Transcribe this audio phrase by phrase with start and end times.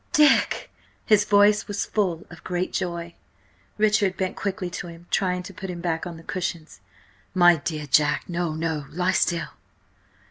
[0.13, 0.71] Dick!"
[1.05, 3.13] His voice was full of a great joy.
[3.77, 6.79] Richard went quickly to him, trying to put him back on the cushions.
[7.35, 9.49] "My dear Jack–no, no–lie still!"